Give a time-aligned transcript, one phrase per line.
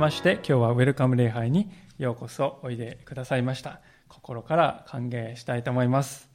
[0.00, 3.80] まして今日はウェルカム礼拝にようこそおいでくださいました。
[4.08, 6.30] 心から歓迎したいと思います。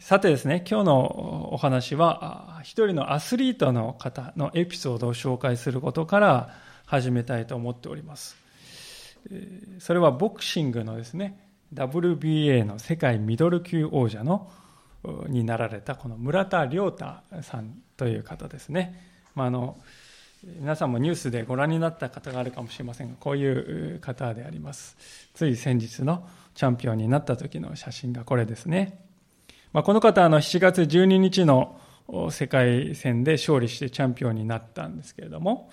[0.00, 6.56] さてですね今日のお話は一人のアスリートの方のエピソードを紹介することから
[6.86, 8.36] 始めたいと思っております。
[9.78, 11.38] それはボクシングのですね
[11.72, 14.50] WBA の世界ミドル級王者の
[15.28, 19.08] になられたこの村田亮太さんという方ですね。
[19.36, 19.78] まあ、あの
[20.42, 24.96] 皆さんもニュースでご覧になった方があるかもしれませんがこういう方であります。
[25.34, 28.98] つい先日のチャンピオンになった時の写真がこれですね、
[29.72, 31.78] まあ、この方の7月12日の
[32.30, 35.70] 世界戦で勝利してチャンピオンになったんですけれども、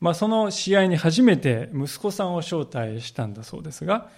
[0.00, 4.08] まあ、その試合に初めて息子さんを招待したんだそうですが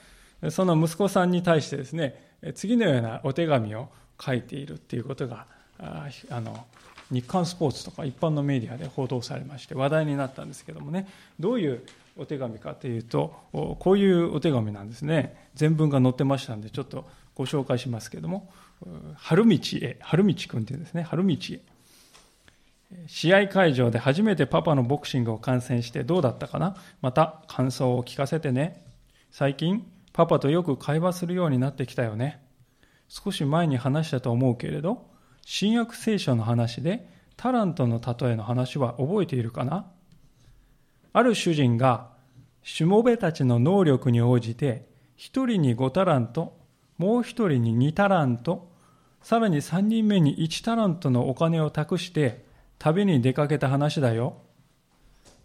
[0.50, 3.88] その息子さんに対してですね次のようなお手紙を
[4.20, 5.46] 書いているっていうことが
[5.78, 6.64] あの
[7.10, 11.06] 日刊スポーツとか一般のメディアで報道されまして話題になったんですけどもね
[11.38, 11.82] どういう
[12.16, 15.48] お手紙かというとこういうお手紙なんですね。
[15.54, 18.48] 全文が載ってましたんでちょっとご紹介しますけども
[19.16, 21.02] 春道へ春道君っていうですね。
[21.02, 21.60] 春道へ。
[23.08, 26.76] 試合会場で初めてパパのボクシングを観戦してどうだったかな？
[27.02, 28.84] また感想を聞かせてね。
[29.32, 32.40] 最近パパとよく会話するようになってきたよね。
[33.08, 35.06] 少し前に話したと思うけれど
[35.44, 39.86] 新約聖書の話でタラントの例えの話は覚えているかな？
[41.12, 42.08] ある主人が
[42.62, 46.56] しもべたちの能力に応じて一人に5タラント
[46.98, 48.70] もう一人に2タラント
[49.22, 52.44] さらに3人目に1タラントのお金を託して
[52.78, 54.38] 旅に出かけた話だよ。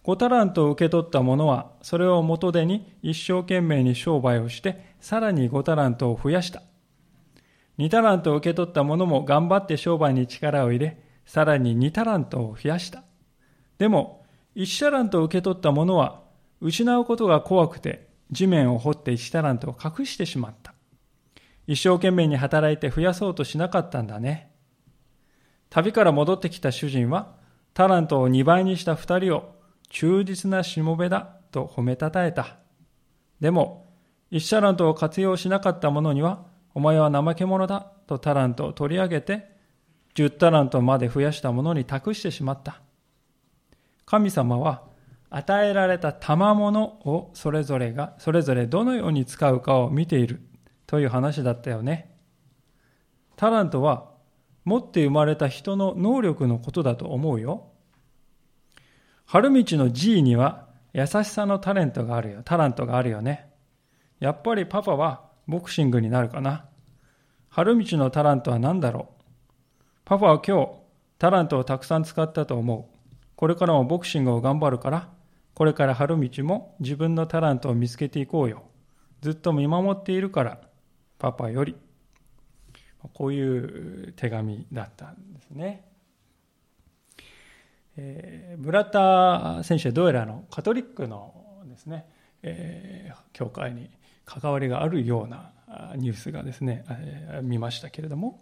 [0.04, 6.64] 5タラントを受け取った者はそれを元手に一生懸命に商売をしてさらに5タラントを増やした。
[7.80, 13.04] 2タラントを受け取った者も頑張って商売に力を入れ、さらに2タラントを増やした。
[13.78, 14.26] でも、
[14.58, 16.22] 1タラントを受け取った者は、
[16.60, 20.74] 失うことが怖くて、地面を掘って1タラントを隠してしまった。
[21.68, 24.52] 一生懸命に働いて増やそうとしなかったんだね。
[25.70, 27.38] 旅から戻ってきた主人は、
[27.74, 29.56] タラントを2倍にした2人を、
[29.90, 32.58] 忠実なしもべだと褒めたたえた。
[33.40, 33.88] でも、
[34.32, 39.50] 1タラントを活用しなかった者には、お前は怠け者だとタラントを取り上げて、
[40.16, 42.80] 10タラントまで増やしたものに託してしまった。
[44.06, 44.84] 神様は
[45.30, 50.40] 与えられた賜物をそれぞれが、それぞれどのように使うかを見ている
[50.88, 52.16] という話だったよね。
[53.36, 54.12] タラントは
[54.64, 57.74] 持って生まれた人の能力のことだと思うよ。
[59.26, 62.42] 春道の G には優しさのタレントがあるよ。
[62.46, 63.52] タラントがあるよね。
[64.22, 66.69] やっぱりパパはボクシングになるかな。
[67.50, 69.24] 春道のタラントは何だろう？
[70.06, 70.72] パパは今日、
[71.18, 72.98] タラントをたくさん使ったと思う。
[73.36, 75.10] これからもボクシングを頑張るから、
[75.56, 78.64] これから春道も自分のタラントを見つけていこうよ。
[79.22, 80.60] ずっと見守っているから、
[81.18, 81.76] パパより。
[83.14, 85.86] こういう手紙だったんですね。
[87.98, 91.34] えー、村田選手はどうやらのカトリックの
[91.66, 92.06] ですね、
[92.44, 93.90] えー、教会に
[94.26, 95.52] 関わりがあるような
[95.96, 96.86] ニュースがですね、
[97.44, 98.40] 見ましたけれども、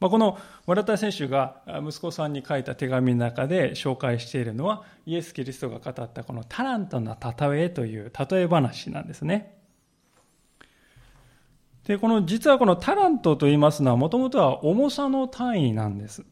[0.00, 9.58] まあ、この村田選手が息子さんに書いた手紙の中で紹介しているのは、イエス・キリストが語ったこのタラントの例えという例え話なんですね。
[11.84, 16.24] で、この、実はこのタラントと言いますのは、もともとは重さの単位なんです。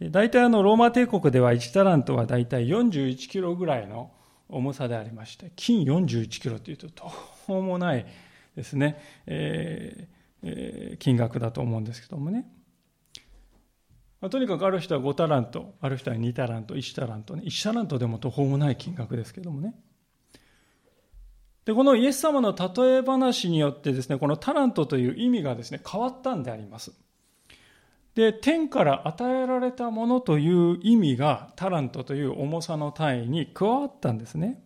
[0.00, 4.10] で大体あの、ローマ帝国では1タラントは大体41キロぐらいの
[4.48, 8.06] 重さでありまして、金41キロというと途方もない
[8.56, 12.46] ですね、えー、金額だと思うんですけどもね。
[14.20, 17.42] まあ、とにかくある人は5タラント、ある人は2タラント、1タラントね。
[17.44, 19.74] 1タラントでも途方もない金額ですけどもね。
[21.66, 26.92] で、このイエス様の例え話によってですね、このタラントという意味がですね、変わったんであります。
[28.14, 34.62] で、天から与えられたものという意味がタラントという重さの単位に加わったんですね。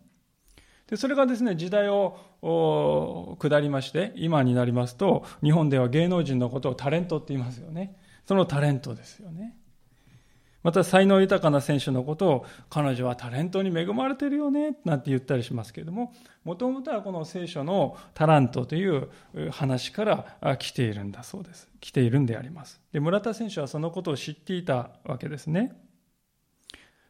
[0.87, 7.95] で、それがですね、時代を下りまして、今になりますと、日本では芸能人のことをタレントって言いますよね。
[8.25, 9.55] そのタレントですよね。
[10.63, 19.09] また才能豊かな選手のことを彼女はタレントに恵まれてるよねなんて言ったりしますけれどももともとはこの聖書のタラントという
[19.51, 25.73] 話から来ているんだそうです来ているんでありますで村田選手はそのことを知っていたわけですね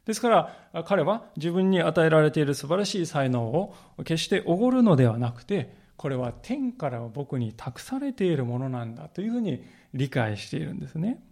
[0.05, 9.63] ですから彼は自分に与えられている素晴らしい才能を決しておごるのではなくてこれは天から僕に託されているものなんだというふうに
[9.93, 11.23] 理解しているんですね。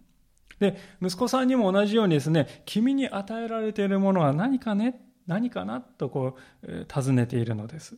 [0.60, 5.00] で、息子さんにも同じようにですね、君に与えられているものは何かね？
[5.26, 5.80] 何かな？
[5.80, 7.96] とこう尋ねているのです。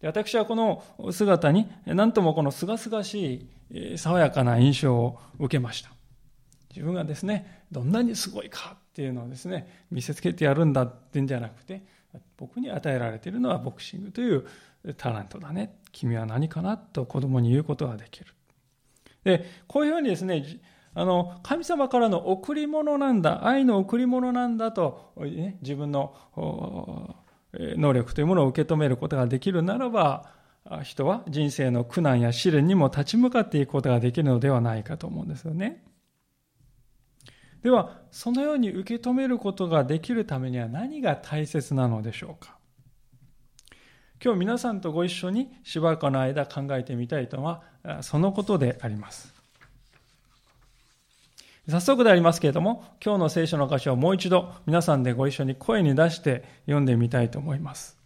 [0.00, 5.90] で私はこの姿に何ともこの清々しい爽やかな印象を受けました。
[6.68, 11.82] 自分がですね、どんなにすごいかっていうのをですね、見せつけてやるんだってんじゃなくて、
[12.36, 14.44] 僕に与えられているのはボクシングという
[14.96, 15.78] タラントだね。
[15.92, 18.34] 君は何かなと子供に言うことができる。
[19.22, 20.44] で、こういうふうにですね、
[20.94, 26.16] あの、神様からの贈り物なんだ、愛の贈り物なんだと、ね、自分の
[27.52, 30.32] 能力というものを受け止めることができるならば、
[30.82, 35.84] 人は人生の苦難や試練にも立ち向かっていくことができるのではないかと思うんですよね。
[37.62, 42.56] では、そのように受け止めることができるためには何が大切なのでしょうか？
[44.22, 47.62] 今日皆さんとご一緒にしばらくの間考えてみたいとは、
[48.02, 49.32] そのことであります。
[51.68, 57.98] 早速でありますけれども、今日の聖書の箇所をもう一度皆さんでご一緒に声に出して読んでみたいと思います。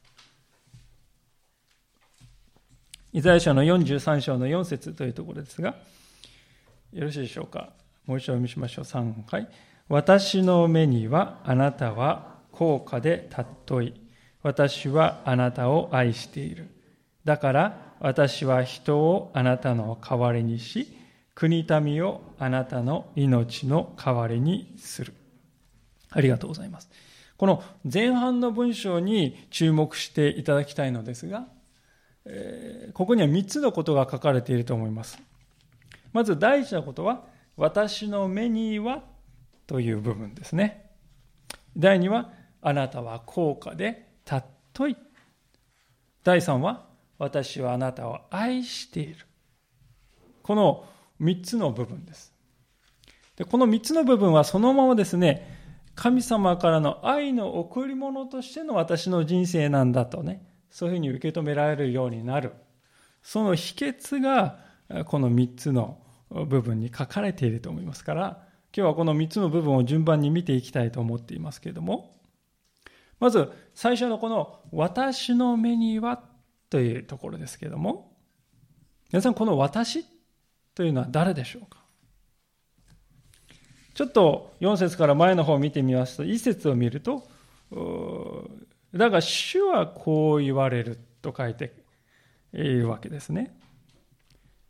[3.13, 5.77] イザヤ書の43章の4節というところですが、
[6.93, 7.71] よろしいでしょうか？
[8.07, 8.85] もう一度お読みしましょう。
[8.85, 9.49] 3回。
[9.89, 13.95] 私の目にはあなたは高価で尊い。
[14.43, 16.69] 私はあなたを愛している。
[17.25, 20.97] だから私は人をあなたの代わりにし、
[21.35, 25.15] 国民をあなたの命の代わりにする。
[26.11, 26.91] ありがとうございます。
[27.37, 31.47] この前半の文章に注目していただきたいのですが、
[32.25, 35.19] えー、ここには3つのことが書かれていると思います。
[36.13, 37.25] まず第一のことは、
[37.57, 39.03] 私の目には
[39.67, 40.91] という部分ですね。
[41.77, 44.97] 第2は、あなたは高価で尊い。
[46.25, 46.87] 第3は、
[47.19, 49.27] 私はあなたを愛している。
[50.43, 50.85] この
[51.21, 52.33] 3つの部分です。
[53.37, 55.61] でこの3つの部分はそのままですね、
[55.95, 62.55] 神様からの愛の贈り物としての私の人生なんだとね、そういうふうに受け止められるようになる。
[63.23, 64.59] その秘訣が、
[65.07, 66.02] この3つの
[66.32, 72.17] 部分に書かれていると思いますから、今日はこの3つの部分を順番に見ていきたいと思っていますけれども、
[73.20, 76.23] まず最初のこの私の目には
[76.70, 78.17] というところですけれども、
[79.12, 80.06] 皆さんこの私
[80.75, 81.82] というのは誰でしょうか？
[83.94, 87.29] ちょっと4節から前の方を見てみますと、1節を見ると、
[88.94, 91.75] だが主はこう言われると書いて
[92.55, 93.55] いるわけですね。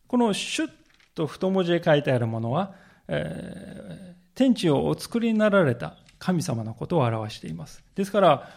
[0.08, 0.68] この主
[1.14, 2.74] と太文字で書いてあるものは、
[3.08, 7.82] えー、天地をお作りになられた神様のことを表しています。
[7.94, 8.48] ですから、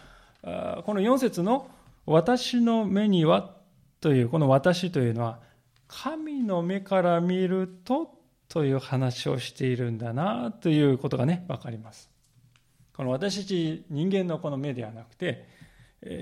[0.84, 1.68] この4節の
[2.06, 3.56] 私の目には
[4.00, 5.40] という、この私というのは、
[5.88, 8.16] 神の目から見ると
[8.48, 12.10] という話をしているんだなということがね、わかります。
[12.96, 15.48] この私たち人間のこの目ではなくて、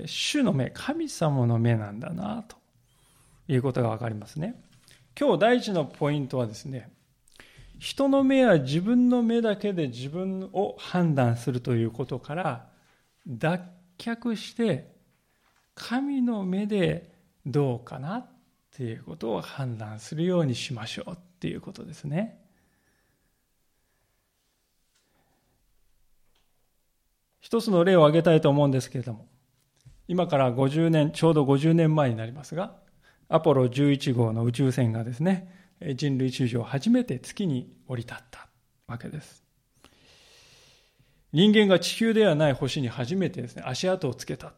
[0.07, 2.57] 主の目、神様の目なんだなと
[3.47, 4.61] いうことがわかりますね。
[5.17, 6.89] 今日第一のポイントはですね、
[7.79, 12.67] 人の目は自分の目だけで自分を判断するということから
[13.27, 13.61] 脱
[13.97, 14.93] 却して
[15.73, 17.13] 神の目で
[17.45, 18.27] どうかなっ
[18.75, 22.41] ていうことを判断するようにしましょうっていうことですね。
[27.39, 29.27] 一つの例を挙げたいと思うんですけれども
[30.07, 32.75] 今から50年ちょうど50年前になりますが
[33.27, 35.51] アポロ11号の宇宙船がですね、
[35.95, 38.47] 人類史上初めて月に降り立った
[38.87, 39.43] わけです。
[41.33, 44.53] 人間が地球ではない星に初めてですね、足跡をつけた。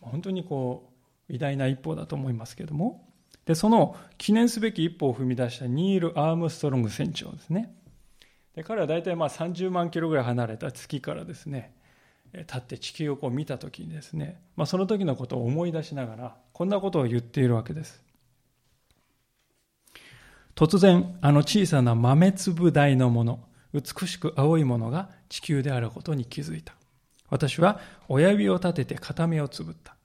[0.00, 0.92] 本当にこ
[1.28, 3.06] う、偉大な一歩だと思いますけれども、
[3.44, 7.74] で、その記念すべき一歩を踏み出したニール・アームストロング船長ですね。
[8.54, 11.74] で彼は大体まあ30万キロぐらい離れた月からですね、
[12.32, 18.04] 立って地球をこう見た時にですね、まあ、その時のことを思い出しながらこんなことを言っているわけです。
[20.54, 26.74] 突然あの小さな豆粒大のもの美しく青いものが地球であることに気づいた。
[27.30, 29.96] 私は親指を立てて片目をつぶった。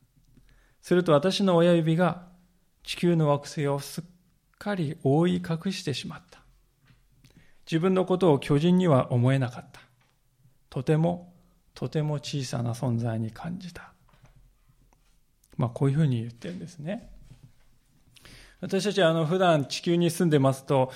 [0.82, 2.24] すると私の親指が
[2.84, 4.04] 地球の惑星をすっ
[4.58, 6.40] かり覆い隠してしまった。
[7.70, 9.82] 自分のことを巨人には思えなかった。
[10.70, 11.34] とても
[11.74, 13.95] とても小さな存在に感じた。
[15.58, 17.10] まあ、こういうふうに言ってるんですね。
[18.62, 20.92] 私たちはあの普段地球に住んでますと、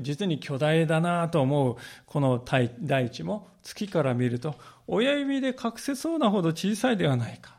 [0.00, 1.76] 実に巨大だなと思う
[2.06, 2.70] この大
[3.10, 4.54] 地も月から見ると、
[4.86, 7.58] 親指で隠せそうなほど小さいではないか。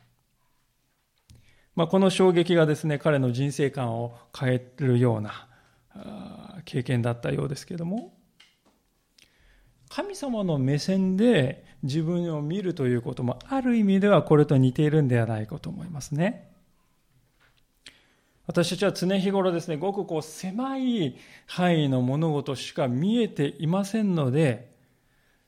[1.76, 5.48] まあ、この衝撃がですね、彼の人生観を変えるような
[6.66, 8.14] 経験だったようですけども、
[9.90, 16.52] 神様の目線で自分を見るということもある意味ではこれと似ているんではないかと思いますね。
[18.48, 24.72] 私たちは常日頃ですね、ごくこう狭い範囲の物事しか見えていませんので、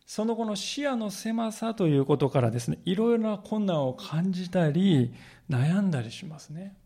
[0.05, 5.13] その後の視野の狭さということからですね、いろいろな困難を感じたり、
[5.49, 6.77] 悩んだりしますね。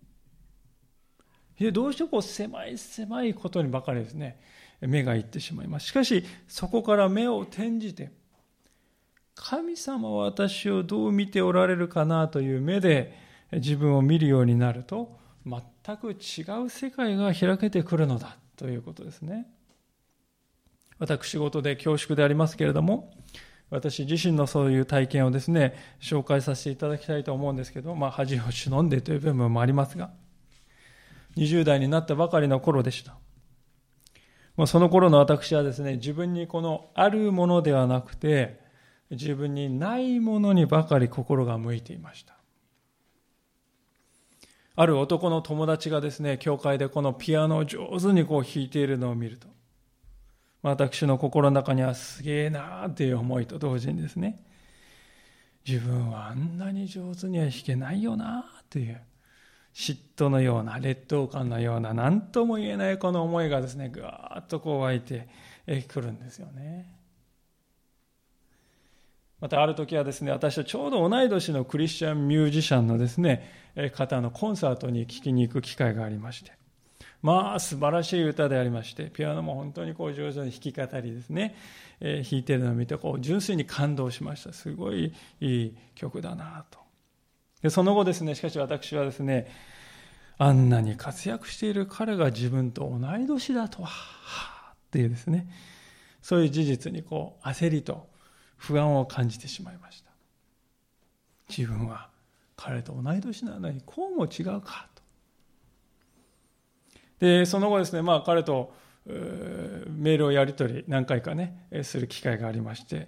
[1.60, 4.40] でどうしてこう狭い狭いことにばかりですね、
[4.82, 5.88] 目がいってしまいます。
[5.88, 8.12] しかし、そこから目を転じて、
[9.38, 13.18] 神様は私をどう見ておられるかなという目で
[13.52, 15.16] 自分を見るようになると、
[15.46, 19.48] 全く違う世界が開けてくるのだということですね。
[21.00, 23.14] 私事で恐縮でありますけれども、
[23.70, 30.10] 私自身のそういう体験をですね、紹介させていただきたいと思うんですけど、まあ、恥を忍んでという部分もありますが、
[31.36, 33.16] 20代になったばかりの頃でした。
[34.66, 38.67] その頃の私はですね、自分にこのあるものではなくて、
[39.10, 42.36] 自分にないものにばかり心が向いていました。
[44.76, 49.48] ある男の友達がですね、教会でこのピアノを上手にこう弾いているのを見ると、
[50.62, 54.44] 私の心の中にはすげえなーっていう思いと同時にですね、
[55.68, 59.02] 自分はあんなに上手には弾けないよなっていう、
[59.74, 65.28] 嫉妬のような、劣等感のような、何とも言えないこの思いがですね、ぐわーっとこう湧いて
[65.88, 66.94] くるんですよね。
[69.40, 73.48] またある時はですね、私とちょうど同い年のクリスチャンミュージシャンのですね、
[73.94, 76.52] 方のコンサートに聴きに行く機会がありまして、
[77.22, 81.56] まあ素晴らしい歌でありまして、ピアノも本当にこう上手に弾き語りですね、
[82.00, 84.54] えー、弾いてるのを見てこう純粋に感動しました。
[84.54, 86.80] すごいいい曲だなと。
[87.62, 89.48] でその後ですね、しかし私はですね、
[90.40, 95.48] あんなに活躍している彼が自分と同い年だとは、はっていうですね、
[96.24, 98.08] そういう事実にこう焦りと
[98.58, 100.12] 不安を感じてしまいました。
[101.50, 102.10] 自分は
[102.56, 105.02] 彼と同い年なのにこうも違うかと
[107.20, 108.74] で、その後ですね、まあ彼と
[109.06, 113.08] メールをやり取り何回かね、する機会がありまして、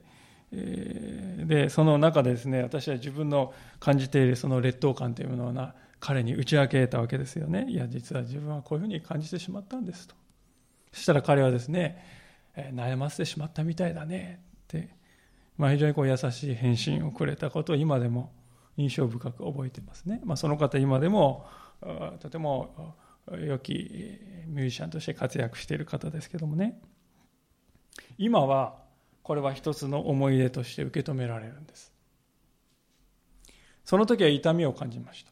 [0.51, 7.65] で、その中でですね、私は自分の感じているその劣等感というものをな、彼に打ち明けたわけですよね。
[7.67, 10.15] いや、実は自分はこういうふうに感じてしまったんですと。
[10.93, 12.03] そしたら彼はですね、
[12.55, 14.89] 悩ませてしまったみたいだねって、
[15.59, 18.31] まあ、非常にこう優しい返信をくれたことを今でも
[18.77, 20.21] 印象深く覚えてますね。
[20.23, 21.45] まあ、その方今でも
[22.21, 22.95] とても
[23.37, 23.73] 良き
[24.47, 26.79] ミュージシャンとして活躍している方ですけどもね。
[28.17, 28.77] 今は
[29.21, 31.91] これは一つの思い出として受け止められるんです。
[33.83, 35.31] その時は痛みを感じました。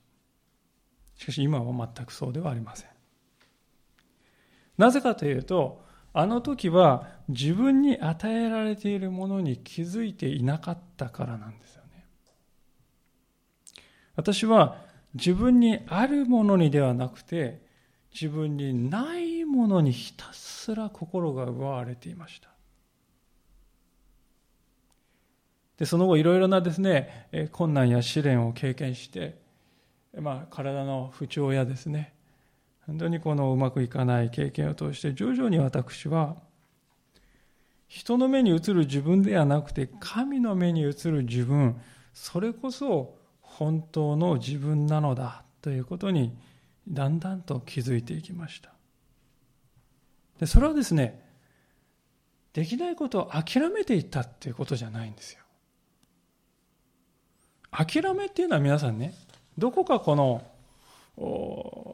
[1.16, 2.90] しかし今は全くそうではありません。
[4.78, 12.06] なぜかというとあの時は自分に与えられているものに気づいていなかったからなんですよね。
[14.16, 14.78] 私は
[15.14, 17.62] 自分にあるものにではなくて
[18.12, 22.50] 自分にないものにひたすら心が奪われていました。
[25.78, 29.40] でその後いろいろなですね困難や試練を経験して、
[30.20, 32.17] まあ、体の不調やですね
[32.88, 36.38] 本当にこのうまくいかない経験を通して徐々に私は
[37.88, 41.80] 人の目に映る自分ではなくて神の目に映る自分
[42.14, 46.38] それこそ本当の自分なのだということに
[46.88, 48.72] だんだんと気づいていきました。
[50.40, 51.26] でそれはですね
[52.54, 55.40] できないことを諦めていったっていうことじゃないんですよ。
[57.72, 59.14] 諦めっていうのは皆さんね
[59.58, 60.44] どこかこの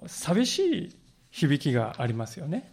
[0.08, 0.96] 寂しい
[1.32, 2.72] 響きがありますよね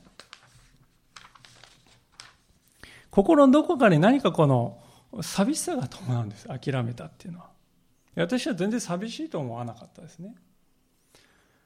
[3.10, 4.78] 心のどこかに何かこの
[5.22, 7.50] 寂しさが伴うんです諦めたっていうのは
[8.16, 10.34] 私は全然寂しいと思わなかったですね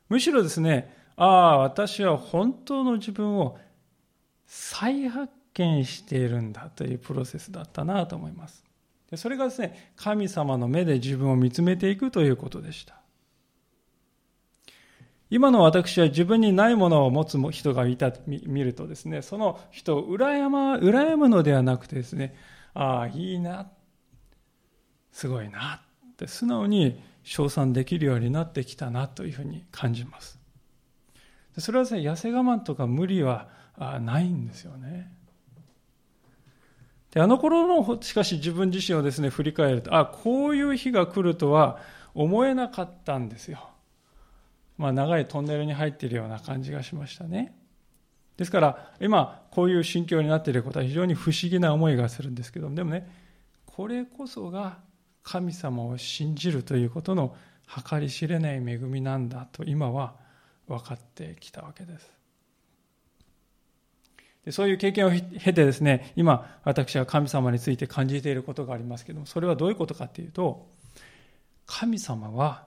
[0.09, 3.59] むしろですね、ああ、私は本当の自分を
[4.47, 8.65] 再発見しているんだというプロセスだったなと思います。
[9.17, 13.01] それがですね、神様の目で自分を見つめていくということでした。
[15.35, 22.37] 今の私は自分にないものを持つ人がいた見るとですね、その人を羨ま羨むのではなくてですね、
[22.73, 23.69] ああ、いいな、
[25.11, 30.39] すごいなって素直に称賛できるようになってきたなというふうに感じます。
[31.59, 33.49] それはですね、痩せ我慢とか無理は
[34.03, 35.11] ないんですよね。
[37.11, 41.81] であの頃の、しかし自分自身をですね、振り返ると、あ、こういう日が来るとは
[42.15, 43.74] 思えなかったんですよ。
[44.77, 47.55] まあ、長いトンネルに入っているような感じがしましたね。
[48.37, 53.09] ですから今こういう心境になっていることは非常に不思議な思いがするんですけどもでもね
[53.65, 54.79] これこそが
[55.23, 57.37] 神様を信じるということの
[57.89, 60.15] 計り知れない恵みなんだと今は
[60.67, 62.13] 分かってきたわけです。
[64.45, 70.69] でそういう経験を経てですね、今私は神様について感じていることがありますけども、それはどういうことかっていうと、
[71.67, 72.67] 神様は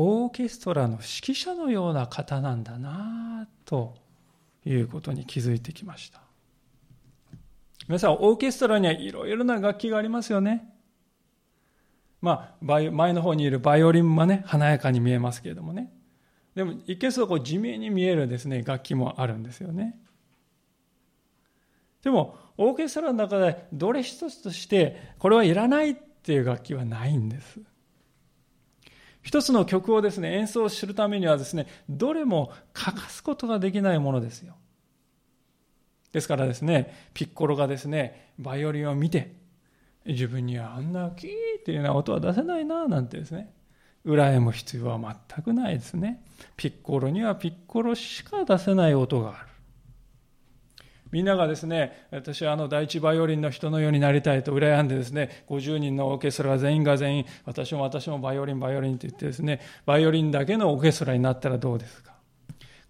[0.00, 3.96] オーケストラの指揮者のような方なんだなと
[4.64, 6.20] いうことに気づいてきました。
[7.88, 10.72] 皆さん、オーケストラにはいろいろな楽器がありますよね。
[12.20, 15.92] まあ、前の方にいるバイオリンもね、華やかに見えますけれどもね。
[16.54, 19.98] でも、一見するとこ地面に見えるですね、楽器もあるんですよね。
[22.04, 27.58] でも、オーケストラの中でどれ一つとして、これはいらないっていう楽器はないんです。
[29.28, 34.56] 一つの曲をですね、演奏するためにはですね、どれも欠かすことができないものですよ。
[36.12, 39.38] ですからですね、ピッコロがですね、バイオリンを見て、
[40.08, 41.30] 自分にはあんなキー
[41.60, 43.52] っていうような音は出せないななんてですね
[44.06, 46.24] 羨む必要は全くないですね
[46.56, 49.47] ピッコロにはピッコロしか出せない音がある
[51.10, 62.12] みんながですね、私はあの第一バイオリンの人のようになりたいと羨んでですね、50人のオーケストラ全員が全員、私も私もバイオリン、バイオリンと言ってですね、バイオリンだけのオーケストラになったらどうですか？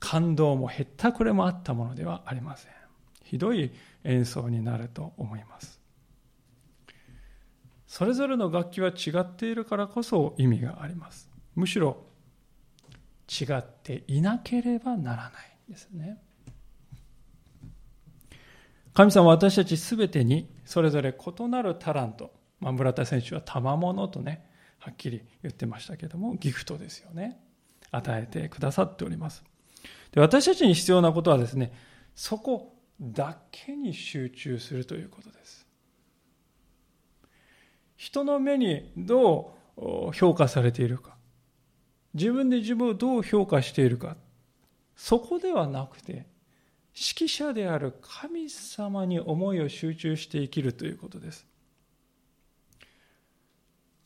[0.01, 2.73] 感動もへったくれもあったものではありません。
[3.25, 3.71] ひどい
[4.05, 5.79] 演奏になると思います。
[7.87, 12.05] それぞれの楽器は違っているからこそ意味がありますむしろ
[13.29, 15.33] 違っていなければならない
[15.71, 16.19] んですね
[18.99, 24.45] 神様は私たち全てにそれぞれ異なるタラント、まあ、村田選手は賜物とね
[24.81, 27.39] はっきり言ってましたけどもギフトですよね。
[27.93, 29.45] 与えてくださっております。
[30.11, 31.73] で私たちに必要なことはですね
[32.17, 35.69] そこだけに集中するということです。
[37.97, 41.15] 人の目にどう評価されているか
[42.15, 44.17] 自分で自分をどう評価しているか
[44.97, 46.27] そこではなくて
[46.99, 51.47] 指揮者である神様に思いを集中して生きるということです。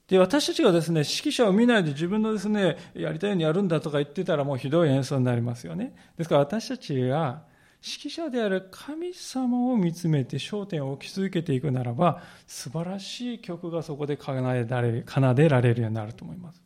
[0.08, 5.94] で私たちがですね指揮者を見ないで自分のですねやりたいようにやるんだとか言ってたらもうひどい演奏になりますよね。
[6.18, 7.44] ですから私たちが
[7.82, 16.62] 指揮者である神様を見つめて焦点を置き続けていくならば素晴らしい曲がそこで奏でられる奏でられるようになると思います。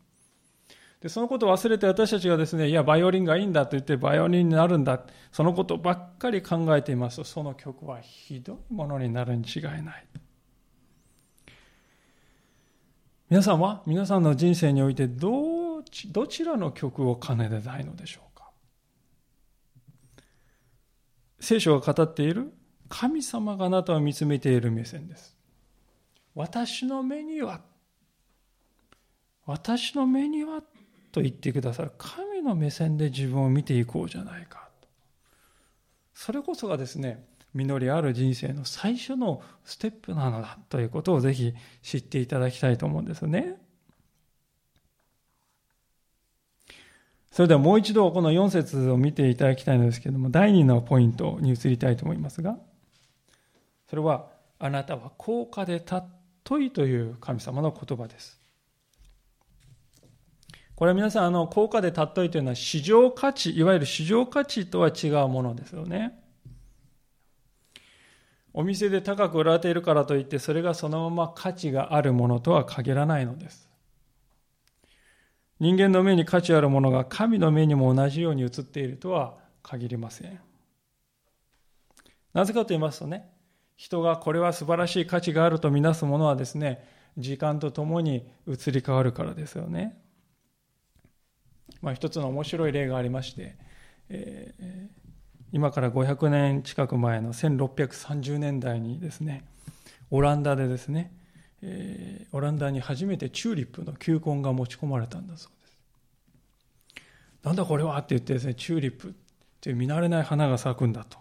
[1.07, 5.01] でそのことを忘れて私たちがですねいやバイオリンがいいんだと言ってバイオリンになるんだ。
[5.31, 10.07] そのことばっかり考えていますとその曲はひどいものになるに違いない。
[13.31, 18.51] 皆さんは皆さんの人生においてどどちらの曲を奏でたいのでしょうか？
[21.39, 22.53] 聖書が語っている
[22.89, 25.37] 神様があなたを見つめている目線です。
[26.35, 27.61] 私の目には、
[29.47, 30.63] 私の目には
[31.17, 34.89] と言ってくださる神の目線で自分を見ていこうじゃないかと。
[36.13, 37.25] それこそがですね、
[37.55, 43.59] 実りある人生の最初のステップなのだということをぜひ知っていただきたいと思うんですね。
[47.31, 52.59] それではもう一度この4節を見ていただきたいのですけれども、第2のポイントに移りたいと思いますが、
[53.89, 58.46] それは、あなたは高価で尊いという神様の言葉です。
[60.77, 66.23] これは皆さん、あの、高価で尊いというのは市場価値、いわゆる市場価値とは違うものですよね。
[68.53, 73.71] お店で高く売られているからといって、それがそのまま価値があるものとは限らないのです。
[75.61, 80.39] 人間の目に価値あるものが神の目にも同じように映っているとは限りません。
[82.35, 83.31] なぜかと言いますとね、
[83.77, 86.87] 人がこれは素晴らしい価値があるとみなすものはですね、
[87.17, 89.99] 時間とともに移り変わるからですよね。
[91.81, 93.57] まあ、一つの面白い例がありまして、
[94.09, 94.89] えー、
[95.53, 99.45] 今から500年近く前の1630年代にですね、
[100.11, 101.13] オランダでですね、
[101.63, 105.79] えー、オランダに初めてチューリップの球根が持ち込まれたんだそうです。
[107.43, 109.15] なんだこれはって言ってですね、チューリップ
[109.61, 111.19] という見慣れない花が咲くんだと。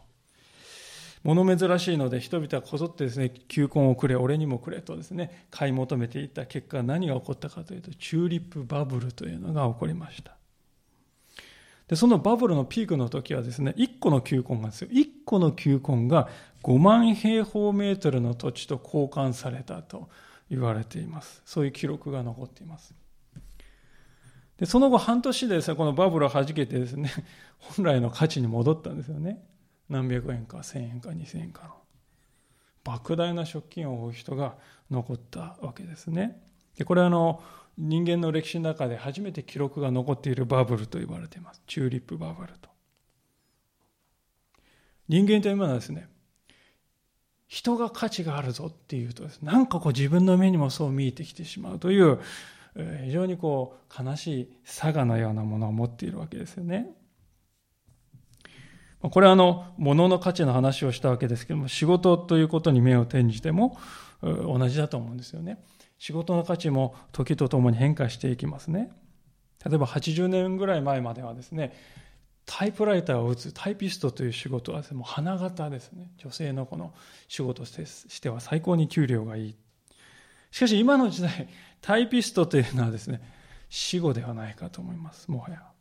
[1.25, 10.38] 物珍しいので人々はこぞってですね、球根をくれ、俺にもくれとですね、買い求めていった結果何が起こったかというと、チューリップバブルというのが起こりました。
[11.88, 14.89] で、そのバブルのピークの時はですね、1個の球根がですよ。
[14.91, 16.29] 1個の球根が
[16.61, 20.09] 5万平方メートルの土地と交換されたと
[20.51, 21.41] 言われています。
[21.43, 22.93] そういう記録が残っています。
[24.59, 27.11] で、その後半年でですね、このバブルを弾けてですね、
[27.57, 29.43] 本来の価値に戻ったんですよね。
[29.89, 31.76] 何百円か1000円か2000円かの
[32.84, 34.56] 莫大な借金を負う人が
[34.91, 36.41] 残ったわけですね。
[36.78, 37.41] でこれはあの
[37.78, 41.62] 人間の歴史の中で初めて記録が残っているバブルと言われています。
[41.67, 42.69] チューリップバブルと。
[45.08, 46.08] 人間というものはですね、
[47.48, 52.19] 人が価値があるぞっていうとです、なんかこう自分の目にもそう見えてきてしまうという、
[53.06, 56.91] 非常にこう悲しい差がのようなものを持っているわけですよね。
[59.11, 63.77] これはあの、物の価値の話をしたわけですけども、仕事ということに目を転じても
[64.21, 65.63] 同じだと思うんですよね。
[65.97, 68.91] 仕事の価値も時とともに変化していきますね。
[69.65, 71.73] 例えば80年ぐらい前まではですね、
[72.45, 76.11] タイプライターを打つタイピストという仕事はもう花形ですね。
[76.17, 76.93] 女性のこの
[77.27, 79.55] 仕事としては最高に給料がいい。
[80.51, 81.49] しかし今の時代、
[81.81, 83.21] タイピストというのはですね、
[83.69, 85.74] 死後ではないかと思います、もはや。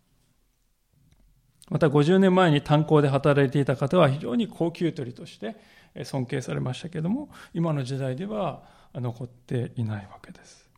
[1.71, 5.57] また50年前に炭鉱で働いていた方は非常に高級取りとして
[6.05, 8.63] 尊敬されましたけれども、今の時代では
[8.95, 10.71] 残っていないわけです。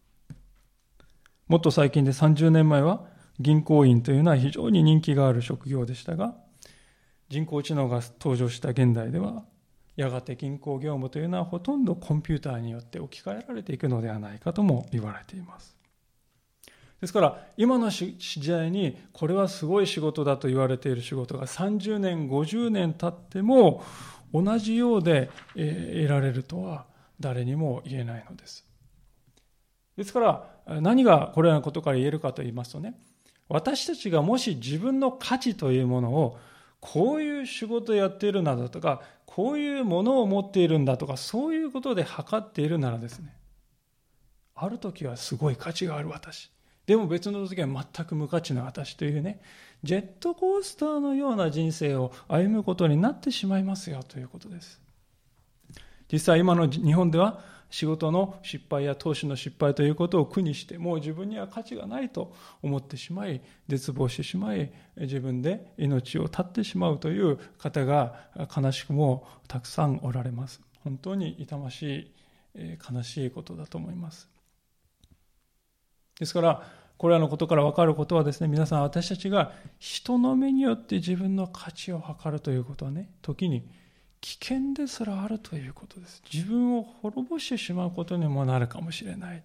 [1.49, 3.05] もっと最近で30年前は
[3.39, 6.35] 銀行員というのは非常に人気がある職業でしたが、
[7.29, 9.45] 人工知能が登場した現代では、
[9.97, 15.76] やがて銀行業務というのはほとんどコンピューターによって置き換えられていくのではないかとも言われています。
[17.01, 18.17] ですから今の時
[18.49, 23.85] 代にこれはすごい仕事だと言われている仕事が30年50年経っても
[24.33, 26.87] 同じようで得られるとは
[27.21, 28.67] 誰にも言えないのです。
[29.97, 30.21] ですか
[30.67, 32.99] ら何がこれらのことから言えるかと言いますとね
[33.49, 36.39] 私たちがもし自分の価値というものを
[36.81, 43.35] こういう仕事をやっているなだとかこういうものを持っているんだとかそういうことで測っているならですね
[44.55, 46.51] ある時はすごい価値がある私
[46.87, 49.41] でも別の時は全く無価値な私というね
[49.83, 54.81] ジェットコースターのような人生を歩むことになってしまいますよということです。
[56.11, 70.61] 実際今の日本では仕事の失敗や投資の失敗ということを苦にしてもう自分には価値がないと思ってしまい絶望してしまい自分で命を絶ってしまうという方が悲しくもたくさんおられます。
[70.85, 72.13] 本当に痛まし
[72.55, 74.36] い悲しいことだと思います。
[76.19, 76.63] ですから
[76.97, 83.69] これらのことから分かることはですね皆さん私たちが人の目によって自分の価値を測るということはね時に
[84.21, 86.23] 危険ですらあるということです。
[86.33, 89.43] 自分を滅ぼしてしまうことにもなるかもしれない。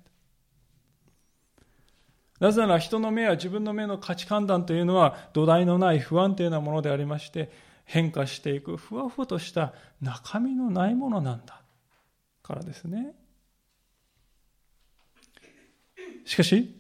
[2.40, 7.52] なぜなら人の目や自分の目の価値判断というのは土台のない不安定なものでありまして
[7.86, 11.62] 変化していくふわふわとした中身のないものなんだ
[12.42, 13.14] からですね。
[16.26, 16.78] しかし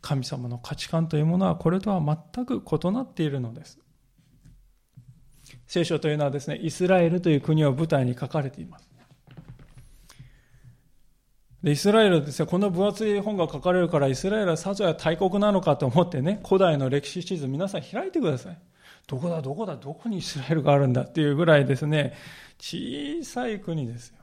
[0.00, 2.00] 神様の価値観というものはこれとは
[2.34, 3.78] 全く異なっているのです
[5.66, 8.88] 聖書というのはですね、イスラエルという国を舞台に書かれています。
[11.62, 18.58] でイスラエルですね、この分厚い本が書かれるから、イスラエルはさぞや大国なのかと思ってね、古代の歴史地図、皆さん開いてください。
[19.08, 22.14] どこだ、どこだ、どこにイスラエルがあるんだっていうぐらいですね、
[22.58, 24.15] 小さい国ですよ。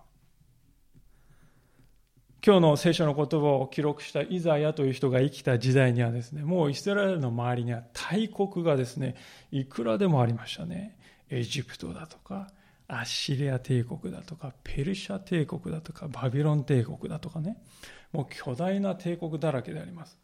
[2.46, 9.16] 今日の聖書の言葉を記録したイザヤという人が生きた時代にはですね、もうイスラエルの周りには大国がですね、
[9.50, 10.98] いくらでもありましたね。
[11.30, 12.50] エジプトだとか
[12.90, 17.64] アッシリア帝国だとかペルシャ帝国だとかバビロン帝国だとかね。
[18.12, 20.20] もう巨大な帝国だらけであります。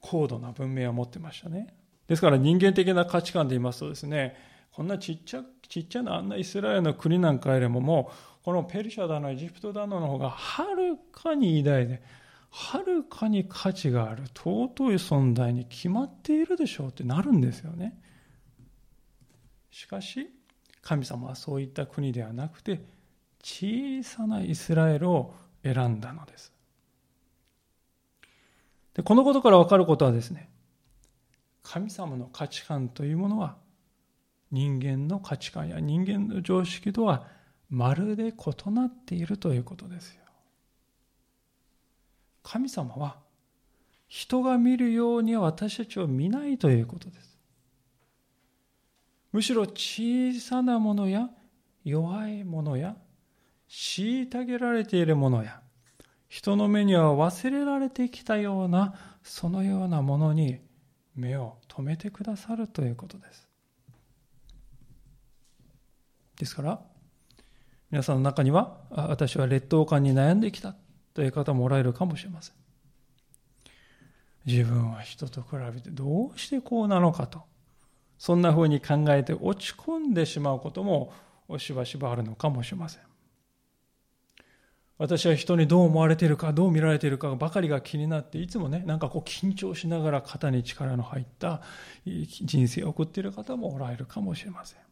[0.00, 1.76] 高度な文明を持ってましたね。
[2.08, 4.36] ですから人間的な価値観で言いますとですね
[4.72, 12.00] こんなちっちゃちっちゃなあんなイスラエルの国なんかよりももうこのペルシャだのエジプトだのの方がはるかに偉大で
[12.48, 18.00] はるかに価値がある尊い存在に決まっているでしょうってなるんですよね。
[19.72, 20.30] しかし
[20.80, 22.84] 神様はそういった国ではなくて
[23.42, 26.52] 小さなイスラエルを選んだのです。
[28.94, 30.48] でこのことから分かることはですね
[31.64, 33.56] 神様の価値観というものは
[34.52, 37.34] 人間の価値観や人間の常識とは
[37.70, 40.20] まるで異なっているということですよ
[42.42, 43.16] 神様は
[44.08, 47.38] 人が見るようには私たちを見ないということです
[49.32, 51.28] むしろ小さなものや
[51.84, 52.96] 弱いものや
[53.68, 55.60] 虐げられているものや
[56.28, 60.60] 人の目には忘れられてきたようなそのようなものに
[61.14, 63.48] 目を留めてくださるということです。
[66.38, 66.80] ですから
[67.90, 70.74] 皆さんの中には私は劣等感に悩んできた
[71.14, 72.54] という方もおられるかもしれません。
[74.44, 77.42] 自分は人と比べてどうしてこうなのかと
[78.18, 81.12] そんな風に考えて落ち込んでしまうことも
[81.58, 83.02] しばしばあるのかもしれません。
[84.98, 91.60] 私は人にどう思われているか、どう見られているかばかりが気になって、いつもね、なんかこう緊張しながら肩に力の入った
[92.06, 94.85] 人生を送っている方もおられるかもしれません。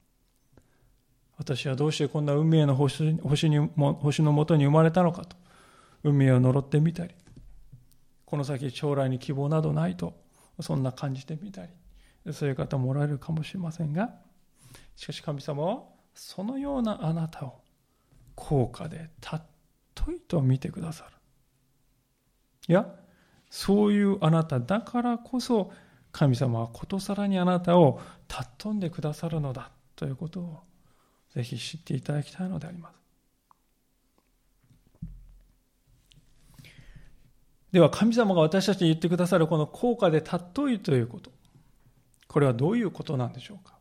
[1.36, 5.36] 私はどうしてこんな運命の星星に星のもとに生まれたのかと、
[6.02, 7.14] 運命を呪ってみたり、
[8.24, 10.14] この先将来に希望などないと、
[10.60, 14.14] そんな感じてみたり、そういう方もおられるかもしれませんが、
[14.96, 15.82] しかし神様は
[16.14, 17.62] そのようなあなたを
[18.34, 19.42] 高価でたっ
[19.94, 21.10] といと見てくださる。
[22.68, 22.86] いや、
[23.50, 25.72] そういうあなただからこそ
[26.12, 30.62] 神様はことさらにあなたを尊んでくださるのだということを
[31.34, 32.94] ぜひ知っていただきたいのであります。
[37.72, 41.32] では神様が私たちに言ってくださるこの効果で尊いということ。
[42.28, 43.74] これはどういうことなんでしょうか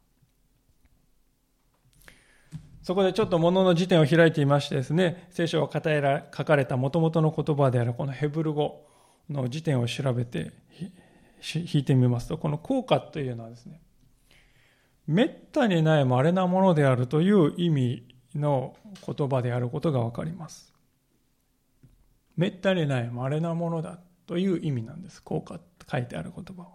[2.83, 8.85] そこでちょっと物のの辞典を開いていましてですね、聖書が書かれた元々の言葉であるこのヘブル語
[9.29, 10.51] の辞典を調べて
[11.43, 13.79] 引いてみますと、この効果というのはですね、
[15.07, 18.03] めったにない稀なものであるという意味
[18.35, 20.73] の言葉であることがわかります。
[22.35, 25.21] めったにない稀なものだという意味なんです。
[25.21, 26.69] 効果って書いてある言葉は。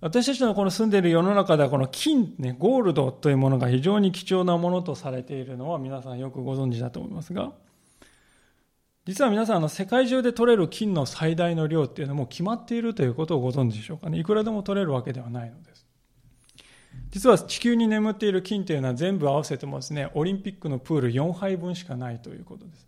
[0.00, 7.52] 私たちのこの住んでいる世の中ではこの金、ね、ゴールドというものが非常に貴重なものとされているのは皆さんよくご存知だと思いますが、
[9.08, 14.18] 実は皆さんあの世界中で取れる金の最大の量っていうのも決まっているということをご存知でしょうかね。
[14.18, 15.86] いくらでも取れるわけではないのです。
[17.08, 22.86] 実は地球に眠っている金というのは全部合わせてもですね、オリンピックのプール4杯分しかないということです。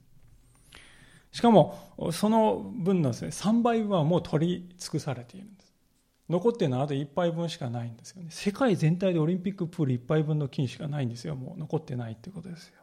[1.32, 1.78] しかも、
[2.12, 5.72] その分のですね、3倍分はもう取り尽くされているんです。
[6.28, 8.28] 残っているのはあと1杯分しかないんですよね。
[8.28, 11.34] 世界全体でオリンピックプール1杯分の金しかないんですよ。
[11.34, 12.79] もう残ってないってことですよ。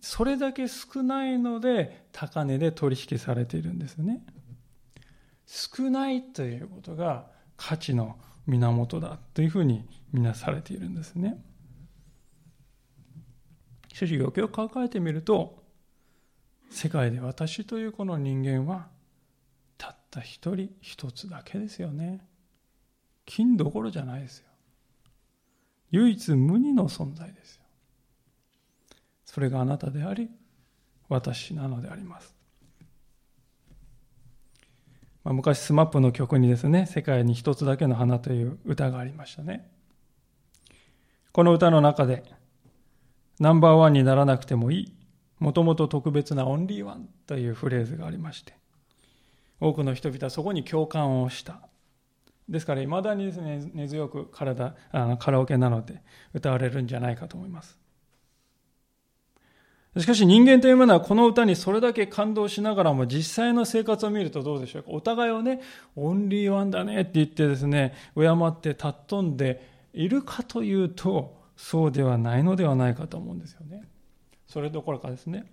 [0.00, 4.24] それだけ少ないので高値で取引されているんですね。
[5.46, 11.42] 少ないということが価値の源だというふうにみなされているんですね。
[13.92, 15.62] しかしよくよく考えてみると
[16.70, 18.88] 世界で私というこの人間は
[19.76, 22.26] たった一人一つだけですよね
[23.26, 24.46] 金どころじゃないですよ
[25.90, 27.60] 唯一無二の存在です
[29.32, 30.30] それがあなたであり
[31.08, 32.34] 私なのであります、
[35.24, 39.70] まあ、昔 SMAP の曲にですね「世界に一つだけの花」という歌がありましたね
[41.32, 42.24] この歌の中で
[43.40, 44.94] ナンバーワンにならなくてもいい
[45.38, 48.54] もともと特別なオンリーワンというフレーズがありまして
[49.62, 51.60] 多くの人々はそこに共感をした。
[52.48, 56.02] ですから、未だにですね、根強く体あのカラオケなので
[56.34, 57.81] 歌われるんじゃないかと思います。
[59.98, 64.90] しかし人間というものはこの歌にそれだけ感動しながらも実際の生活を見るとどうでしょうか？
[64.90, 65.60] お互いをね、
[65.96, 73.82] オンリーワンだねって言ってですね、敬って尊んでいるかというと、そうではないのではないかと思うんですよね。
[74.46, 75.44] それどころかですね。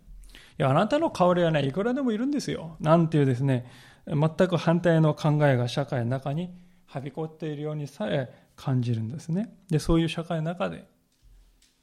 [0.57, 2.77] いや、あなたの香りはね、いくらでもいるんですよ。
[2.79, 3.69] なんていうですね、
[4.07, 6.53] 全く反対の考えが社会の中に
[6.85, 9.53] はびこっているようにさえ感じるんですね。
[9.69, 10.85] で、そういう社会の中で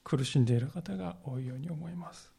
[0.03, 2.33] 苦しんでいる方が多いように思います。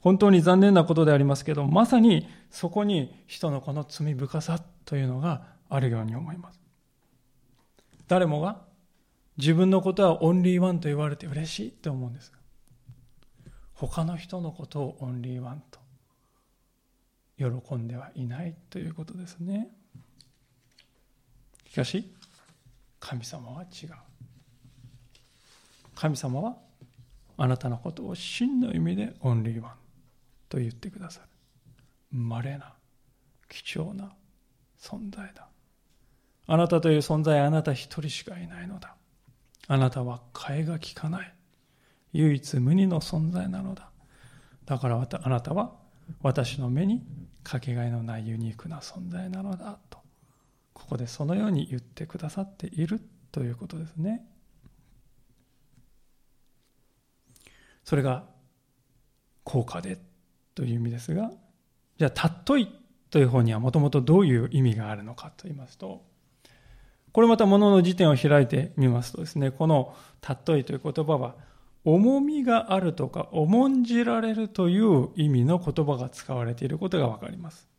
[0.00, 6.60] 本当に残念なことでありますけど、まさにそこに人のこの罪深さというのがあるように思います。
[8.08, 8.62] 誰もが
[9.36, 12.32] 自分のことはオンリーワンと言われて嬉しいと思うんです、
[13.72, 15.78] 他の人のことをオンリーワンと
[17.38, 19.70] 喜んではいないということですね
[21.70, 22.12] しかし
[22.98, 23.90] 神様は違う
[25.94, 26.56] 神様は
[27.38, 29.72] あなたのことを真の意味でオンリーワン
[30.50, 31.26] と言ってくださる。
[32.12, 32.74] 稀な
[33.48, 34.12] 貴重な
[34.78, 35.48] 存在だ。
[36.46, 38.96] あなたという存在あなた一人しかいないのだ。
[39.68, 41.34] あなたは替えが利かない。
[42.12, 43.90] 唯一無二の存在なのだ。
[44.66, 45.72] だからあなたは
[46.20, 47.04] 私の目に
[47.44, 49.78] かけがえのないユニークな存在なのだ。
[49.88, 49.98] と
[50.74, 54.26] ここでそのように言ってくださっているということですね。
[57.84, 58.24] それが
[59.44, 59.98] 効果で
[60.60, 61.30] という意味ですが
[61.96, 62.68] じゃあ「たっとい」
[63.08, 66.04] という方にはもともとどういう意味があるのかと言いますと
[67.12, 71.34] これまたものの辞典を開いてみますとですねこの「たっとい」という言葉は
[71.86, 77.70] 重みがあるとか重んじられるという意味の言葉が使われていることがわかります。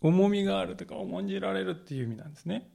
[0.00, 2.70] 重みがあるとか重んじられるっていう意味なんですね。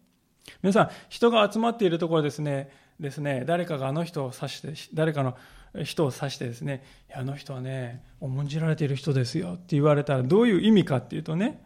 [0.62, 5.38] 皆さん、人が集まっているところですね、ですね、誰かがあの人を指して、誰かの
[5.84, 6.84] 人を指してですね、
[7.14, 11.64] あの人はね、重んじられている人ですよって言われたらどういう意味かっていうとね、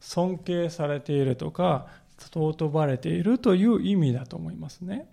[0.00, 1.86] 尊敬されているとか、
[2.18, 5.08] 尊ばれているという意味だと思いますね。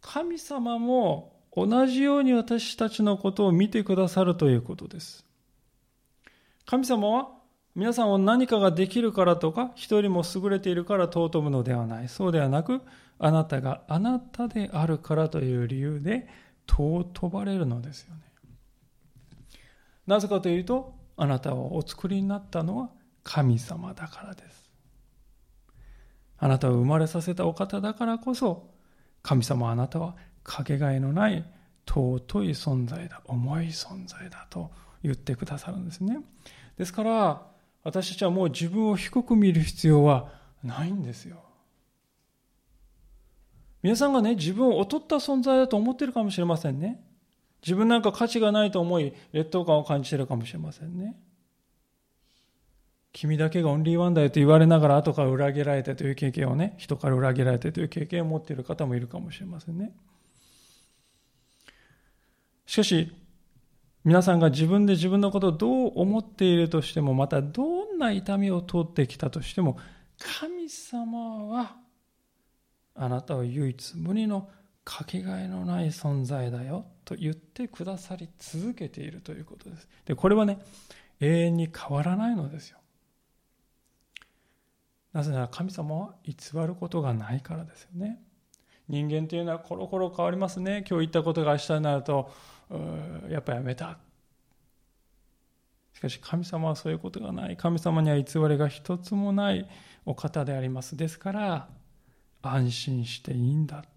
[0.00, 5.24] 神様も同じように私たちのことを見てくださるということです。
[6.66, 7.37] 神様は
[7.78, 12.08] 皆さんは何かができるからとか、一人も優れているから尊ぶのではない。
[12.08, 12.80] そうではなく、
[13.20, 16.26] あなたがあなたであるからという理由で
[16.66, 18.22] 尊ばれるのですよね。
[20.08, 22.90] なぜかというと、あなたをお作りになったのは
[23.22, 24.72] 神様だからです。
[26.38, 28.70] あなたを生まれさせたお方だからこそ、
[29.22, 31.44] 神様あなたはかけがえのない
[31.86, 34.72] 尊い存在だ、重い存在だと
[35.04, 36.18] 言ってくださるんですね。
[36.76, 41.42] ですから、私たちはもう自分を低く見る必要はないんですよ。
[43.82, 47.00] 皆さんがね、自分を劣った存在だと思ってるかもしれませんね。
[47.62, 51.16] 自分なんか価値がないと思い、劣等感を感じてるかもしれませんね。
[53.12, 59.92] 君だけがオンリーワンだよと言われながら後から裏切られてという経験をね、人から裏切られてという経験を持っている方もいるかもしれませんね。
[62.66, 63.12] しかし、
[64.08, 69.76] 皆さんが自分で自分のことをどう思っているとしても、またどんな痛みを通ってきたとしても、
[70.40, 71.76] 神様は
[72.94, 74.48] あなたは唯一無二の
[74.82, 79.86] かけがえのない存在だよと言ってくださり続けているということです。
[80.06, 80.58] で、これはね、
[81.20, 82.78] 永遠に変わらないのですよ。
[85.12, 86.34] なぜなら神様は偽
[86.66, 88.22] ることがないからですよね。
[88.88, 90.82] 人間というのはコロコロ変わりますね。
[90.88, 92.32] 今日言ったことが明日になると、
[93.28, 93.98] やっぱやめた。
[95.94, 97.56] しかし神様はそういうことがない。
[97.56, 99.68] 神様には偽りが一つもない
[100.06, 100.96] お方であります。
[100.96, 101.68] ですから、
[102.40, 103.88] 安心していいんだと。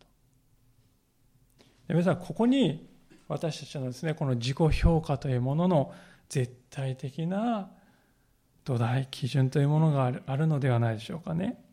[1.87, 2.89] 皆さん、ここに
[3.27, 5.93] 私たちのですね、この自己評価というものの
[6.29, 7.69] 絶対的な
[8.63, 11.63] 土台、基準というものがあるのではないでしょうかね。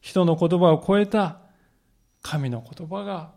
[0.00, 1.40] 人の言葉を超えた
[2.22, 3.32] 神の言葉が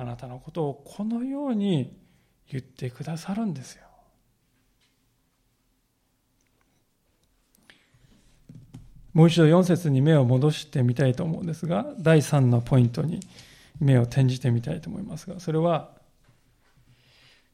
[0.00, 1.98] あなたのことをこのように
[2.48, 3.82] 言ってくださるんですよ。
[9.12, 13.18] もう一度4節に目を戻してみたいと思うんですが、第3のポイントに
[13.80, 15.90] 目を転じてみたいと思いますが、それは、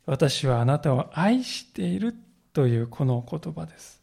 [0.05, 2.15] 私はあなたを愛している
[2.53, 4.03] というこの言葉です。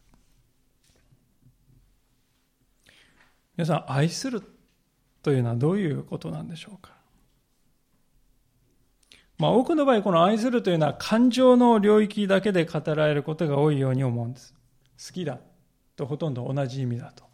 [3.56, 4.42] 皆さん、愛する
[5.22, 7.01] というのはどういうことなんでしょうか？
[9.42, 14.54] まあ、多くの場合、この愛するというのは感情の領域だけで語られることが多いように思うんです。
[15.04, 15.40] 好きだ
[15.96, 17.24] とほとんど同じ意味だと。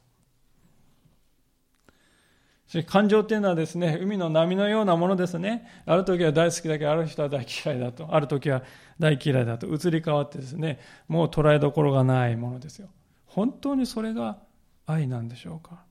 [2.86, 5.68] 感情っていうのはですね、海の波のようなものですね。
[5.84, 8.08] ある時は大好きだけど、ある人は大嫌いだと。
[8.10, 8.62] ある時は
[8.98, 9.66] 大嫌いだと。
[9.66, 12.88] 移り変わってですね、もう捉えどころがないものですよ。
[13.26, 14.38] 本当にそれが
[14.86, 15.84] 愛なんでしょうか？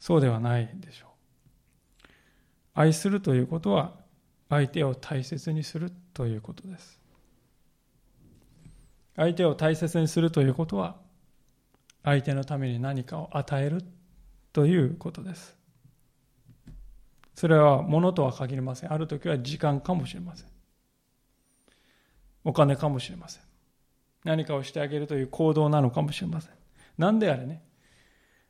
[0.00, 1.10] そうではないでしょう。
[2.74, 4.07] 愛するということは、
[4.48, 6.98] 相手を大切にするということです。
[9.16, 10.96] 相手を大切にするということは、
[12.04, 13.82] 相手のために何かを与える
[14.52, 15.56] ということです。
[17.34, 18.92] それは物とは限りません。
[18.92, 20.48] ある時は時間かもしれません。
[22.44, 23.42] お金かもしれません。
[24.24, 26.52] 何かをしてあげるという行動なのかもしれません。
[26.96, 27.62] 何であれね、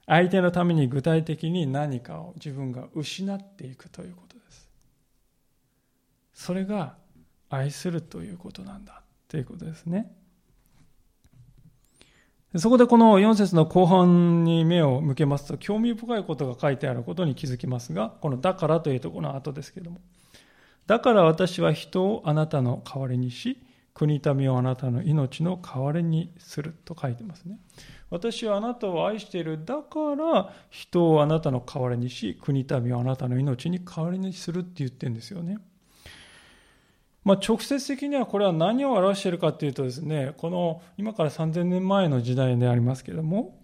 [0.06, 4.27] 相手のために具体的に何かを自分が失っていくということ。
[6.48, 6.94] それが
[7.50, 10.10] 愛するということなんだということですね。
[12.56, 20.00] そこでこの4節の後半に目を向けますと、興味深いことが書いてあることに気づきますが、このだからというところの後ですけれども、
[20.86, 27.58] だから私は人をあなたの代わりにし、国民をあなたの命の代わりにすると書いてますね。
[28.08, 29.66] 私はあなたを愛している。
[29.66, 35.58] だから人をあなたの代わりにし、国民をあなたの命に代わりにするって言ってるんですよね。
[37.28, 43.54] まあ、直接的にはこれは何を表しているかというとですね、この今から3000年前の時代でありますけれども、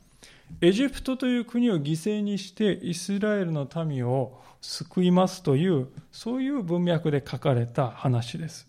[0.60, 8.68] エジプトという国を犠牲にしてイスラエルの民を救いますという、そういう文脈で書かれた話です。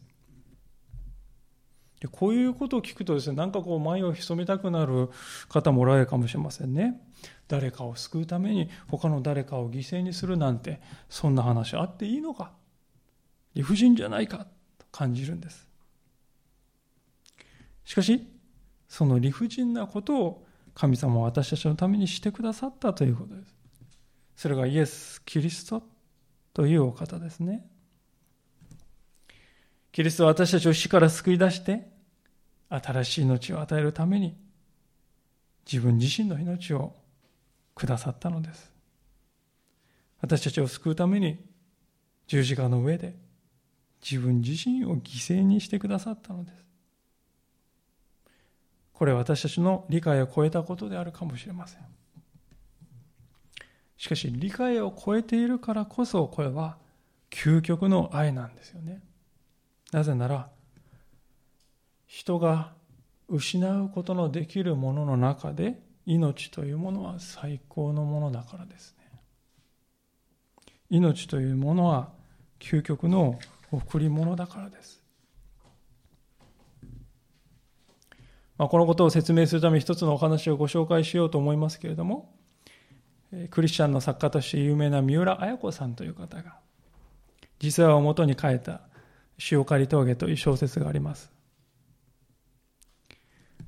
[2.00, 5.10] でこういうことを聞くとですね、なんかこう前を潜めたくなる
[5.50, 7.02] 方もおられるかもしれませんね。
[7.50, 10.80] 誰かを救うために他の誰かを犠牲にするなんて、
[11.10, 12.54] そんな話あっていいのか
[13.56, 14.48] 理不尽じゃないか
[14.96, 15.68] 感じるんです。
[17.84, 18.26] しかし、
[18.88, 23.54] その理不尽なことを神様は私たちのためにしてくださったということです。
[24.38, 25.84] それがイエス・キリスト
[26.54, 27.68] というお方ですね。
[29.92, 31.90] キリストは私たちを死から救い出して、
[32.70, 34.38] 新しい命を与えるために、
[35.70, 36.96] 自分自身の命を
[37.76, 38.72] くださったのです。
[40.22, 41.38] 私たちを救うために、
[42.28, 43.25] 十字架の上で
[44.08, 46.64] 自分自身を犠牲にしてくださったのです。
[48.94, 51.82] これは私たちの理解を超えたことであるかもしれません。
[53.98, 56.78] しかし、理解を超えているからこそ、これは
[57.32, 59.02] 究極の愛なんですよね。
[59.92, 60.50] なぜなら、
[62.06, 62.74] 人が
[63.28, 69.20] 失うことのできるものの中で、命というものは最高のものだからですね。
[70.92, 72.12] 命というものは
[72.60, 73.40] 究極の
[73.78, 75.02] 贈り物だからです。
[78.58, 82.34] まあ、このことを説明するために一つのお話をご紹介しようと思いますけれども、
[83.50, 86.58] クリスチャンの作家として有名な三浦綾子さんという方が、
[87.60, 88.82] 実話をもとに書いた
[89.52, 91.32] 塩刈峠という小説があります。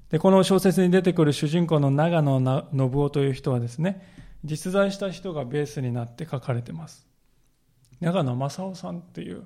[0.10, 2.40] で、この小説に出てくる主人公の長野
[2.72, 4.02] 信夫という人はですね、
[4.46, 7.06] 実在した人がベースになって書かれてます。
[8.00, 9.46] 長野正夫さんという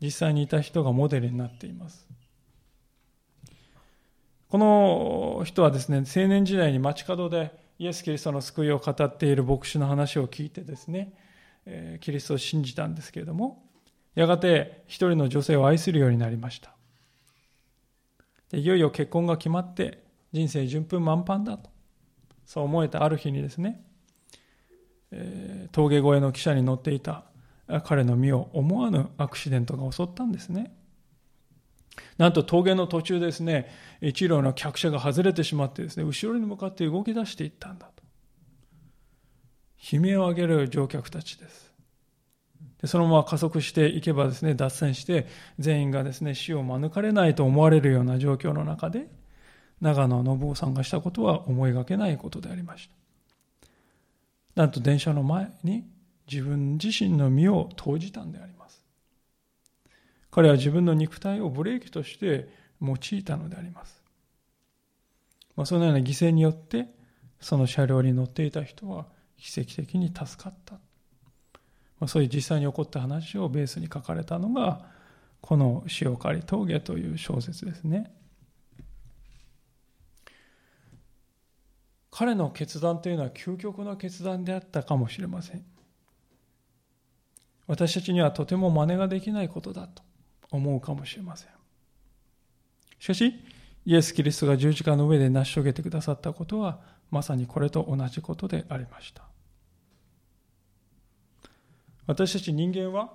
[0.00, 2.06] 実際にいた人がモデルになっています。
[4.48, 11.12] この人はですね、青年時代に街角でイエス・キリストの救いを語っている牧師の話を聞いてですね、
[12.00, 13.62] キリストを信じたんですけれども、
[14.14, 16.74] やがて一人の女性を愛するようになりました。
[18.56, 21.70] いよいよ結婚が決まって人生順風満帆だと、
[22.46, 23.84] そう思えたある日にですね、
[25.72, 27.24] 峠越えの汽車に乗っていた
[27.84, 30.74] 彼の身を思わぬアクシデントが襲ったんですね。
[32.16, 33.68] なんと峠の途中ですね、
[34.00, 38.02] 一両の客車が外れてしまってですね、後ろに向かって動き出していったんだと。
[39.92, 41.68] 悲鳴を上げる乗客たちです。
[42.80, 45.26] でそのまま加速していけばですね、脱線して
[45.58, 49.08] 全員がですね、死を免れないと思われるような状況の中で、
[49.80, 52.94] 長野信夫さんがしたことは思いがけないことでありました。
[54.54, 55.84] なんと電車の前に
[56.30, 58.84] 自分自身の身を投じたんであります。
[60.30, 62.48] 彼は自分の肉体をブレーキとして
[62.80, 64.02] 用いたのであります。
[65.56, 66.88] まあ、そのような犠牲によって
[67.40, 69.06] その車両に乗っていた人は
[69.36, 70.74] 奇跡的に助かった。
[70.74, 74.86] まあ、そういう実際に起こった話をベースに書かれたのが
[75.40, 78.14] この「潮狩り峠」という小説ですね。
[82.10, 85.64] 彼の決断というのは究極の決断であったかもしれません。
[87.68, 90.02] 私たちにはとても真似ができないことだと
[90.50, 91.50] 思うかもしれません。
[92.98, 93.34] しかし、
[93.84, 99.22] イエス・キリストが十字架の上で成し遂げてくださったことは、まさにこれと同じことでありました。
[102.06, 103.12] 私たち人間は、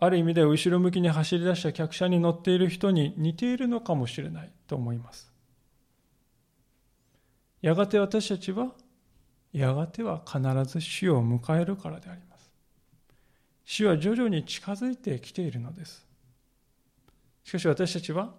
[0.00, 5.32] ある意味で後ろ向きに走り出した客車に乗っている人に似ているのかもしれないと思います。
[7.62, 8.72] やがて私たちは、
[9.52, 12.33] やがては必ず死を迎えるからであります。
[13.64, 16.06] 死は徐々に近づいてきているのです。
[17.44, 18.34] しかし私たちは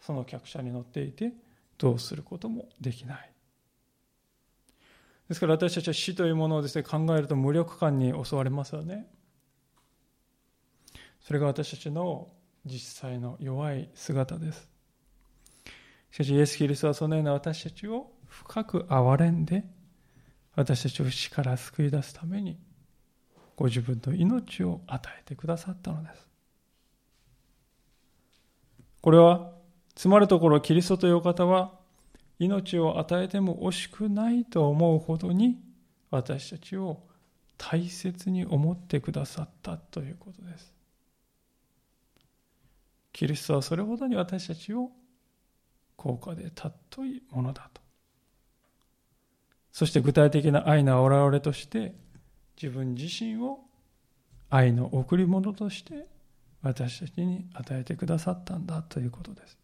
[0.00, 1.32] その客車に乗っていて
[1.78, 3.30] どうすることもできない。
[5.28, 9.06] ですから私たちは死というものをですね考えると無力感に襲われますよね。
[11.20, 12.28] それが私たちの
[12.66, 14.68] 実際の弱い姿です。
[16.10, 19.64] しかしイエス・キリストはそのような私たちを深く憐れんで
[20.54, 22.58] 私たちを死から救い出すために
[23.56, 26.28] ご自分の命を与えてくださったのです。
[29.00, 29.52] これは、
[29.94, 31.78] つまるところキリストという方は、
[32.38, 35.58] 命を与えても惜しくないと思うほどに、
[36.10, 37.02] 私たちを
[37.56, 40.74] 大切に思ってくださったということです。
[43.12, 44.90] キリストはそれほどに私たちを
[45.96, 47.80] 高価で尊いものだと。
[49.70, 51.94] そして具体的な愛の現れとして
[52.60, 53.60] 自分自身を
[54.50, 56.06] 愛の贈り物として
[56.62, 59.58] 私たちに与えてくださったんだということです。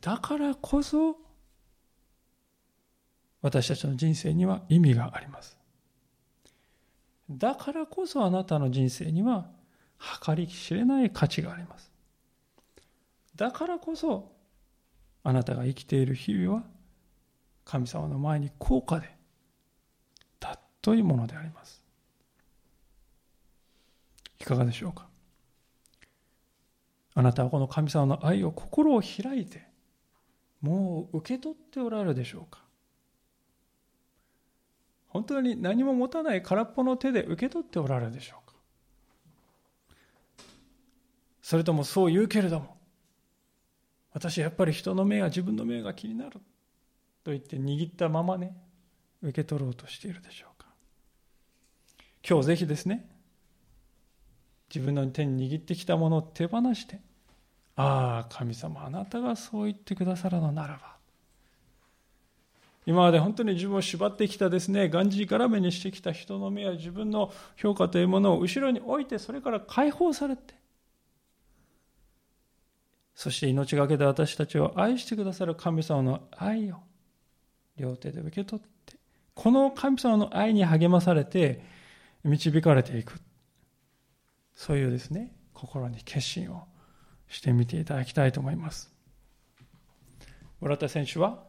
[0.00, 1.16] だからこそ
[3.42, 5.58] 私たちの人生には意味があります。
[7.30, 9.50] だからこそあなたの人生には
[10.24, 11.90] 計り知れない価値があります。
[13.36, 14.32] だからこそ
[15.22, 16.62] あなたが生きている日々は
[17.64, 19.14] 神様の前に高価で
[20.84, 21.82] 尊いうものであります。
[24.40, 25.06] いかがでしょうか？
[27.14, 29.66] あなたはこの神様の愛を心を開いて
[30.60, 32.62] もう受け取っておられるでしょうか？
[35.08, 38.56] 本当に何も持たない空っぽの手で受け取っておられるでしょうか？
[41.40, 42.76] それともそう言うけれども
[44.12, 46.32] 私やっぱり人の目が自分の目が気になる
[47.22, 48.56] と言って握ったままね
[49.22, 50.53] 受け取ろうとしているでしょう
[52.28, 53.06] 今日ぜひですね
[54.74, 57.00] 自分の手に握ってきたものを手放して
[57.76, 60.94] ああ神様あなたがそう言ってくださるのならば。
[62.86, 70.54] 今まで本当に自分を縛ってきたですね、がんじり絡めにしてきた人の目や自分の評価というものを後ろに置いて、それから解放されて、
[73.14, 76.76] そして命がけで私たちを愛してくださる神様の愛を
[77.78, 78.96] 両手で受け取って、
[79.34, 81.64] この神様の愛に励まされて
[82.24, 83.20] 導かれていく。
[84.54, 86.64] そういうですね、心に決心を
[87.28, 88.92] してみていただきたいと思います。
[90.60, 91.44] 村田選手は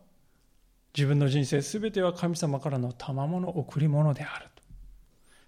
[0.96, 4.64] 自分の人生すべては神様からの賜物贈り物であると。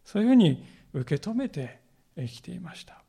[0.03, 1.81] そういうふうに受け止めて
[2.15, 3.01] 生きていました。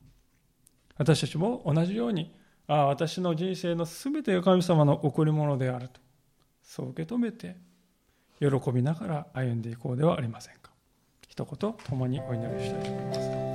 [0.97, 2.35] 私たちも同じように、
[2.67, 6.01] ああ、私の人生のすべてが神様の贈り物であると。
[6.63, 7.57] そう受け止めて、
[8.41, 10.58] 喜びながら歩んでいこうではありません。
[11.39, 13.48] 一言、共にお祈りしたいと思います。